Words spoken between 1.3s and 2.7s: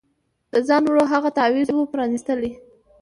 تعویذ وو پرانیستلی